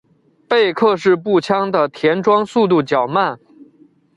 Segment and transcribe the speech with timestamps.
[0.47, 3.39] 贝克式步枪的填装速度较慢。